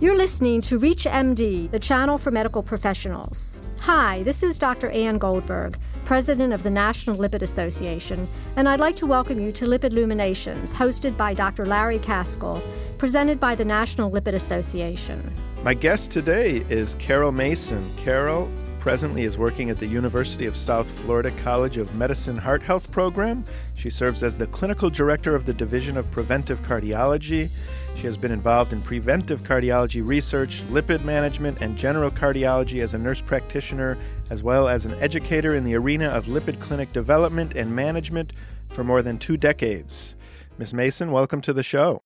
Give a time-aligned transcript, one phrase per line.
[0.00, 3.60] You're listening to ReachMD, the channel for medical professionals.
[3.80, 4.90] Hi, this is Dr.
[4.90, 9.64] Ann Goldberg, president of the National Lipid Association, and I'd like to welcome you to
[9.64, 11.66] Lipid Luminations, hosted by Dr.
[11.66, 12.62] Larry Kaskel,
[12.96, 15.34] presented by the National Lipid Association.
[15.64, 17.92] My guest today is Carol Mason.
[17.96, 22.90] Carol presently is working at the University of South Florida College of Medicine Heart Health
[22.90, 23.44] Program.
[23.76, 27.50] She serves as the clinical director of the Division of Preventive Cardiology.
[27.96, 32.98] She has been involved in preventive cardiology research, lipid management, and general cardiology as a
[32.98, 33.98] nurse practitioner,
[34.30, 38.32] as well as an educator in the arena of lipid clinic development and management
[38.68, 40.14] for more than two decades.
[40.58, 40.72] Ms.
[40.72, 42.02] Mason, welcome to the show.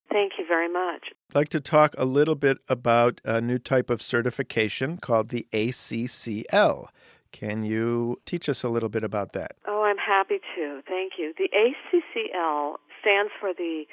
[0.53, 1.05] Very much.
[1.31, 5.47] I'd like to talk a little bit about a new type of certification called the
[5.55, 6.89] ACCL.
[7.33, 9.53] Can you teach us a little bit about that?
[9.67, 10.83] Oh, I'm happy to.
[10.87, 11.33] Thank you.
[11.39, 13.85] The ACCL stands for the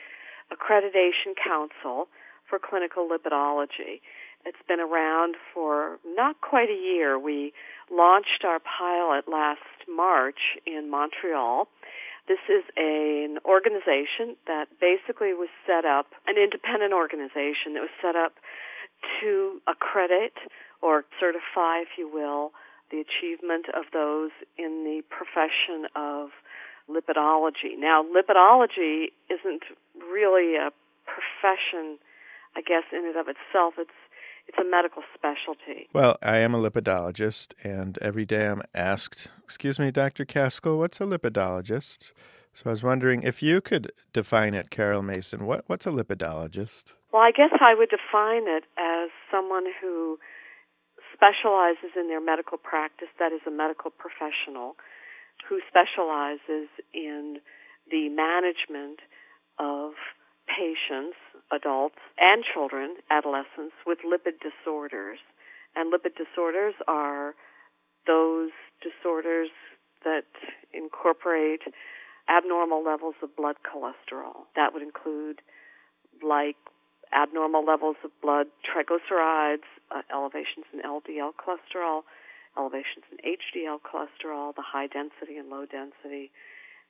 [0.51, 2.09] Accreditation Council
[2.49, 4.01] for Clinical Lipidology.
[4.45, 7.17] It's been around for not quite a year.
[7.17, 7.53] We
[7.89, 11.69] launched our pilot last March in Montreal.
[12.29, 18.15] This is an organization that basically was set up, an independent organization that was set
[18.15, 18.37] up
[19.19, 20.37] to accredit
[20.79, 22.51] or certify, if you will,
[22.91, 24.29] the achievement of those
[24.61, 26.29] in the profession of
[26.85, 27.73] lipidology.
[27.77, 29.65] Now, lipidology isn't
[29.97, 30.69] really a
[31.09, 31.97] profession,
[32.55, 33.73] I guess, in and of itself.
[33.77, 33.98] It's
[34.49, 35.87] it's a medical specialty.
[35.93, 40.25] Well, I am a lipidologist, and every day I'm asked, "Excuse me, Dr.
[40.25, 42.11] Kaskel, what's a lipidologist?"
[42.53, 45.45] So I was wondering if you could define it, Carol Mason.
[45.45, 46.93] What what's a lipidologist?
[47.13, 50.17] Well, I guess I would define it as someone who
[51.13, 54.77] specializes in their medical practice, that is a medical professional,
[55.47, 57.39] who specializes in
[57.91, 58.99] the management
[59.59, 59.93] of
[60.47, 61.17] patients,
[61.51, 65.19] adults, and children, adolescents, with lipid disorders.
[65.75, 67.35] And lipid disorders are
[68.07, 69.49] those disorders
[70.03, 70.25] that
[70.73, 71.61] incorporate
[72.29, 74.45] abnormal levels of blood cholesterol.
[74.55, 75.41] That would include,
[76.21, 76.55] like,
[77.11, 82.03] abnormal levels of blood triglycerides, uh, elevations in LDL cholesterol,
[82.57, 86.31] elevations in HDL cholesterol, the high density and low density,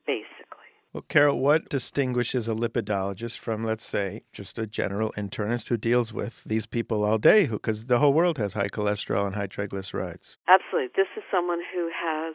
[0.05, 0.68] basically.
[0.91, 6.11] Well, Carol, what distinguishes a lipidologist from, let's say, just a general internist who deals
[6.11, 10.37] with these people all day, because the whole world has high cholesterol and high triglycerides?
[10.47, 10.89] Absolutely.
[10.95, 12.33] This is someone who has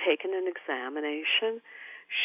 [0.00, 1.60] taken an examination,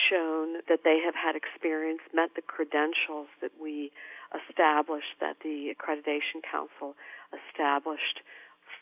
[0.09, 3.91] shown that they have had experience, met the credentials that we
[4.31, 6.95] established, that the Accreditation Council
[7.35, 8.23] established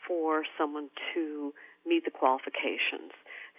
[0.06, 1.52] for someone to
[1.84, 3.10] meet the qualifications,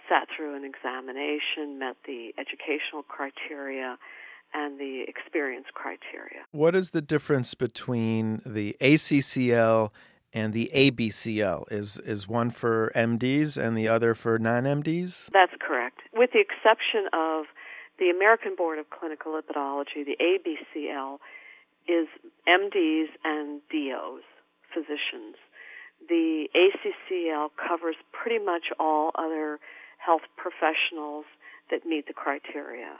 [0.09, 3.97] sat through an examination, met the educational criteria
[4.53, 6.45] and the experience criteria.
[6.51, 9.91] What is the difference between the ACCL
[10.33, 11.71] and the ABCL?
[11.71, 15.29] Is is one for MDs and the other for non-MDs?
[15.33, 15.99] That's correct.
[16.13, 17.45] With the exception of
[17.99, 21.17] the American Board of Clinical Lipidology, the ABCL
[21.87, 22.07] is
[22.47, 24.23] MDs and DOs,
[24.73, 25.35] physicians
[26.07, 29.59] the ACCL covers pretty much all other
[30.07, 31.25] health professionals
[31.69, 32.95] that meet the criteria.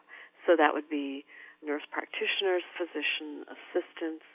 [0.45, 1.23] So that would be
[1.63, 4.27] nurse practitioners, physician assistants,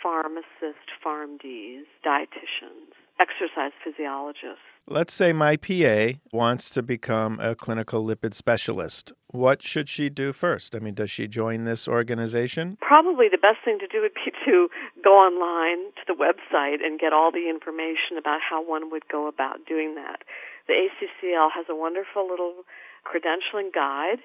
[0.00, 4.62] pharmacists, PharmDs, dietitians, exercise physiologists.
[4.88, 9.12] Let's say my PA wants to become a clinical lipid specialist.
[9.32, 10.76] What should she do first?
[10.76, 12.78] I mean, does she join this organization?
[12.80, 14.68] Probably the best thing to do would be to
[15.02, 19.26] go online to the website and get all the information about how one would go
[19.26, 20.22] about doing that.
[20.66, 22.64] The ACCL has a wonderful little
[23.06, 24.20] credentialing guide,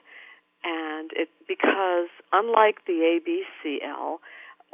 [0.63, 4.17] and it because unlike the ABCL,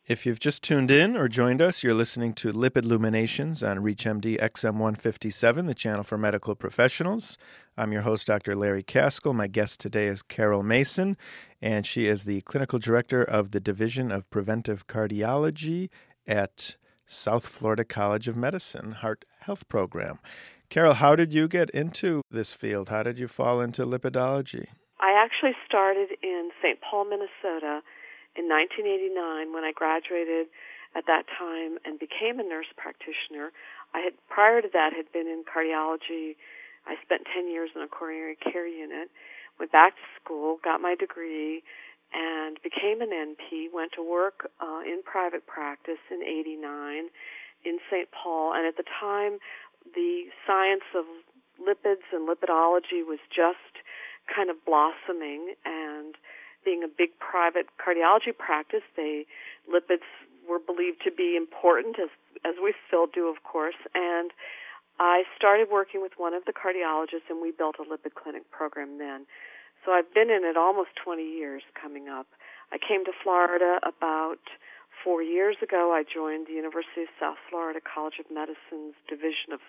[0.08, 4.40] If you've just tuned in or joined us, you're listening to Lipid Luminations on ReachMD
[4.40, 7.36] XM157, the channel for medical professionals.
[7.76, 8.56] I'm your host, Dr.
[8.56, 9.34] Larry Kaskel.
[9.34, 11.18] My guest today is Carol Mason,
[11.60, 15.90] and she is the clinical director of the Division of Preventive Cardiology
[16.26, 20.20] at South Florida College of Medicine Heart Health Program.
[20.70, 22.88] Carol, how did you get into this field?
[22.88, 24.68] How did you fall into lipidology?
[25.00, 26.78] I actually started in St.
[26.80, 27.82] Paul, Minnesota
[28.38, 30.46] in 1989 when I graduated
[30.94, 33.50] at that time and became a nurse practitioner.
[33.92, 36.38] I had prior to that had been in cardiology.
[36.86, 39.10] I spent 10 years in a coronary care unit.
[39.58, 41.62] Went back to school, got my degree,
[42.14, 43.74] and became an NP.
[43.74, 47.10] Went to work uh, in private practice in '89
[47.66, 48.08] in St.
[48.14, 49.42] Paul, and at the time,
[49.94, 51.04] the science of
[51.58, 53.82] lipids and lipidology was just
[54.34, 55.87] kind of blossoming and
[56.68, 59.24] being a big private cardiology practice, they
[59.64, 60.04] lipids
[60.44, 62.12] were believed to be important as
[62.44, 63.80] as we still do, of course.
[63.96, 64.30] And
[65.00, 68.98] I started working with one of the cardiologists, and we built a lipid clinic program
[68.98, 69.24] then.
[69.84, 72.26] So I've been in it almost 20 years coming up.
[72.70, 74.44] I came to Florida about
[75.02, 75.94] four years ago.
[75.96, 79.62] I joined the University of South Florida College of Medicine's Division of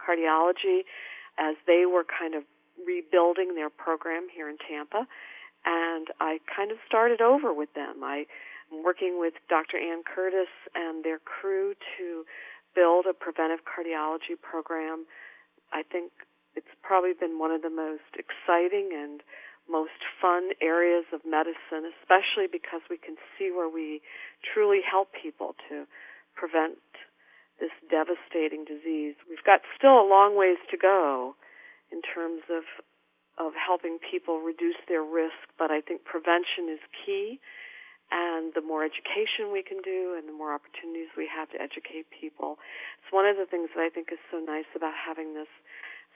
[0.00, 0.88] Cardiology
[1.36, 2.44] as they were kind of
[2.80, 5.06] rebuilding their program here in Tampa
[5.66, 8.02] and I kind of started over with them.
[8.02, 8.24] I,
[8.72, 9.76] am working with Dr.
[9.76, 12.24] Ann Curtis and their crew to
[12.74, 15.06] build a preventive cardiology program.
[15.72, 16.12] I think
[16.54, 19.22] it's probably been one of the most exciting and
[19.68, 24.00] most fun areas of medicine, especially because we can see where we
[24.54, 25.84] truly help people to
[26.38, 26.78] prevent
[27.58, 29.16] this devastating disease.
[29.28, 31.34] We've got still a long ways to go
[31.90, 32.62] in terms of
[33.38, 37.40] of helping people reduce their risk, but I think prevention is key.
[38.06, 42.06] And the more education we can do and the more opportunities we have to educate
[42.14, 42.54] people.
[43.02, 45.50] It's one of the things that I think is so nice about having this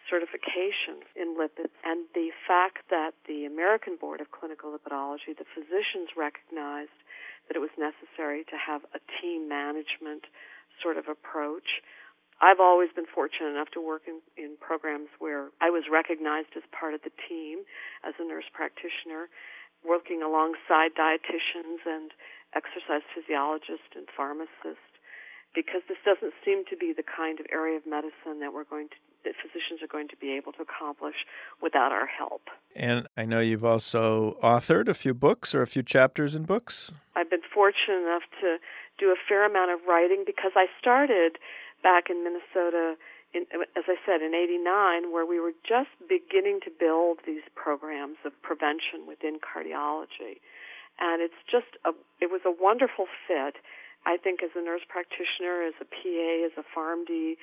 [0.09, 6.15] certification in lipids and the fact that the American Board of Clinical Lipidology, the physicians
[6.17, 6.95] recognized
[7.49, 10.31] that it was necessary to have a team management
[10.79, 11.83] sort of approach
[12.41, 16.65] I've always been fortunate enough to work in, in programs where I was recognized as
[16.73, 17.69] part of the team
[18.01, 19.29] as a nurse practitioner,
[19.85, 22.11] working alongside dietitians and
[22.57, 24.89] exercise physiologists and pharmacists,
[25.55, 28.89] because this doesn't seem to be the kind of area of medicine that we're going
[28.89, 31.27] to that physicians are going to be able to accomplish
[31.61, 32.49] without our help.
[32.75, 36.91] And I know you've also authored a few books or a few chapters in books.
[37.15, 38.57] I've been fortunate enough to
[38.99, 41.37] do a fair amount of writing because I started
[41.83, 42.97] back in Minnesota,
[43.33, 48.19] in, as I said, in '89, where we were just beginning to build these programs
[48.25, 50.43] of prevention within cardiology,
[50.99, 53.57] and it's just a, it was a wonderful fit.
[54.07, 57.37] I think as a nurse practitioner, as a PA, as a PharmD,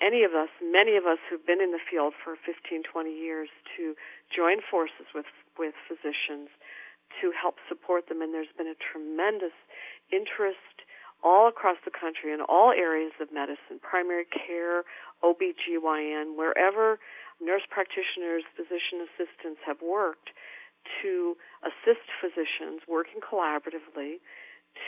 [0.00, 3.48] any of us, many of us who've been in the field for 15, 20 years,
[3.76, 3.94] to
[4.34, 5.28] join forces with
[5.58, 6.48] with physicians
[7.20, 9.54] to help support them, and there's been a tremendous
[10.10, 10.86] interest
[11.22, 14.84] all across the country in all areas of medicine, primary care,
[15.22, 16.98] OBGYN, wherever
[17.40, 20.30] nurse practitioners, physician assistants have worked
[21.02, 24.20] to assist physicians working collaboratively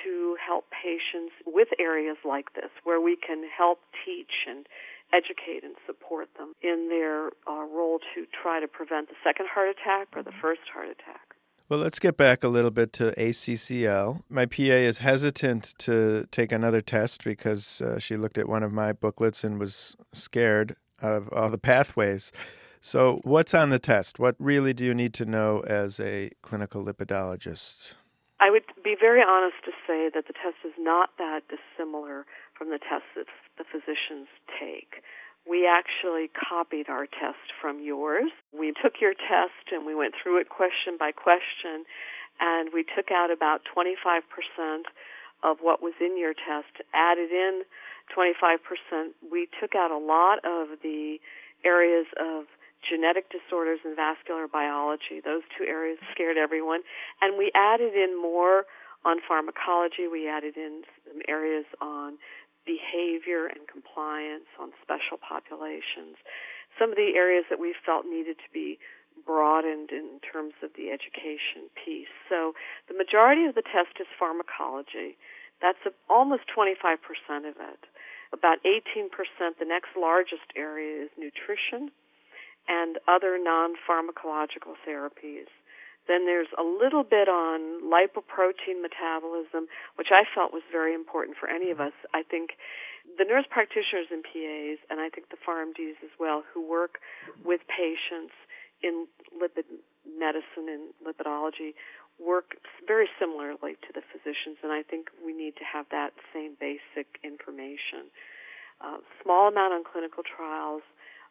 [0.04, 4.66] to help patients with areas like this where we can help teach and
[5.12, 9.68] educate and support them in their uh, role to try to prevent the second heart
[9.68, 10.40] attack or the mm-hmm.
[10.40, 11.36] first heart attack.
[11.68, 14.22] Well, let's get back a little bit to ACCL.
[14.28, 18.72] My PA is hesitant to take another test because uh, she looked at one of
[18.72, 22.32] my booklets and was scared of all the pathways.
[22.80, 24.18] So, what's on the test?
[24.18, 27.94] What really do you need to know as a clinical lipidologist?
[28.40, 32.26] I would be very honest to say that the test is not that dissimilar
[32.58, 33.26] from the tests that
[33.56, 33.91] the physicians take
[35.52, 38.32] we actually copied our test from yours.
[38.56, 41.84] We took your test and we went through it question by question.
[42.40, 44.24] and we took out about 25%
[45.44, 47.62] of what was in your test, added in
[48.16, 49.12] 25%.
[49.30, 51.18] We took out a lot of the
[51.64, 52.46] areas of
[52.88, 55.20] genetic disorders and vascular biology.
[55.22, 56.80] Those two areas scared everyone.
[57.20, 58.64] And we added in more
[59.04, 60.08] on pharmacology.
[60.10, 62.16] We added in some areas on
[62.64, 66.16] behavior and compliance, on special populations.
[66.78, 68.78] Some of the areas that we felt needed to be
[69.26, 72.12] broadened in terms of the education piece.
[72.28, 72.54] So
[72.88, 75.16] the majority of the test is pharmacology.
[75.60, 76.96] That's a, almost 25%
[77.46, 77.82] of it.
[78.32, 79.12] About 18%,
[79.60, 81.92] the next largest area is nutrition
[82.68, 85.50] and other non pharmacological therapies.
[86.08, 91.48] Then there's a little bit on lipoprotein metabolism, which I felt was very important for
[91.48, 91.94] any of us.
[92.12, 92.58] I think
[93.18, 96.98] the nurse practitioners and PAs, and I think the PharmDs as well, who work
[97.44, 98.34] with patients
[98.82, 99.66] in lipid
[100.02, 101.74] medicine and lipidology,
[102.18, 106.56] work very similarly to the physicians, and I think we need to have that same
[106.58, 108.10] basic information.
[108.82, 110.82] Uh, small amount on clinical trials,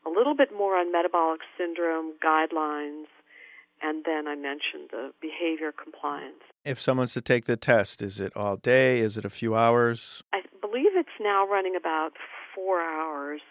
[0.05, 3.11] a little bit more on metabolic syndrome guidelines,
[3.81, 6.43] and then I mentioned the behavior compliance.
[6.63, 9.00] If someone's to take the test, is it all day?
[9.00, 10.23] Is it a few hours?
[10.33, 12.11] I believe it's now running about
[12.53, 13.41] four hours.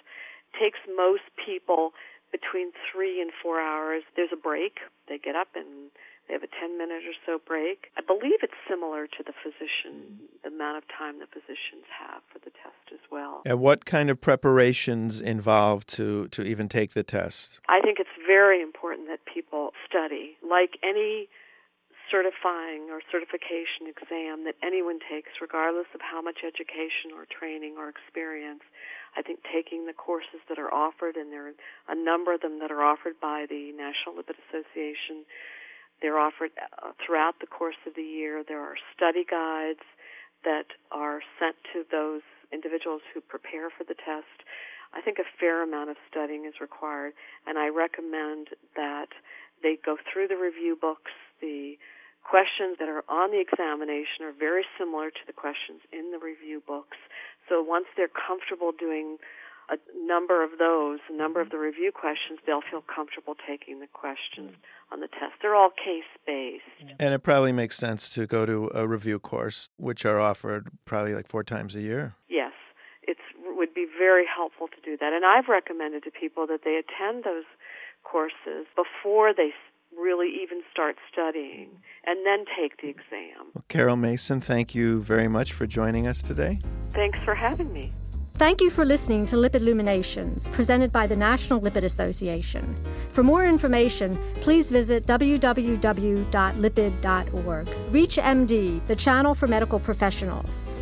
[0.58, 1.92] Takes most people
[2.30, 4.02] between three and four hours.
[4.14, 4.78] There's a break.
[5.08, 5.90] They get up and
[6.30, 7.90] they have a 10 minute or so break.
[7.98, 12.38] I believe it's similar to the physician, the amount of time the physicians have for
[12.38, 13.42] the test as well.
[13.44, 17.58] And what kind of preparations involved to, to even take the test?
[17.68, 20.38] I think it's very important that people study.
[20.38, 21.26] Like any
[22.06, 27.90] certifying or certification exam that anyone takes, regardless of how much education or training or
[27.90, 28.62] experience,
[29.18, 31.58] I think taking the courses that are offered, and there are
[31.90, 35.26] a number of them that are offered by the National Lipid Association,
[36.02, 38.42] they're offered uh, throughout the course of the year.
[38.46, 39.84] There are study guides
[40.44, 44.44] that are sent to those individuals who prepare for the test.
[44.92, 47.12] I think a fair amount of studying is required,
[47.46, 49.12] and I recommend that
[49.62, 51.12] they go through the review books.
[51.40, 51.78] The
[52.24, 56.62] questions that are on the examination are very similar to the questions in the review
[56.66, 56.96] books.
[57.48, 59.18] So once they're comfortable doing
[59.70, 61.56] a number of those, a number of mm-hmm.
[61.56, 64.52] the review questions, they'll feel comfortable taking the questions
[64.92, 65.34] on the test.
[65.40, 66.64] They're all case based.
[66.98, 71.14] And it probably makes sense to go to a review course, which are offered probably
[71.14, 72.14] like four times a year.
[72.28, 72.52] Yes,
[73.02, 75.12] it would be very helpful to do that.
[75.12, 77.44] And I've recommended to people that they attend those
[78.02, 79.50] courses before they
[79.96, 81.68] really even start studying
[82.06, 83.50] and then take the exam.
[83.54, 86.60] Well, Carol Mason, thank you very much for joining us today.
[86.92, 87.92] Thanks for having me.
[88.40, 92.74] Thank you for listening to Lipid Luminations, presented by the National Lipid Association.
[93.10, 96.26] For more information, please visit www.lipid.org.
[97.90, 100.74] ReachMD, the channel for medical professionals.